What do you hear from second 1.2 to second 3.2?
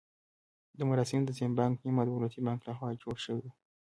د زیمبانک نیمه دولتي بانک لخوا جوړ